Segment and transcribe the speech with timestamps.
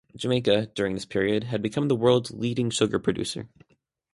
[0.15, 3.49] Jamaica, during this period, had become the world's leading sugar producer.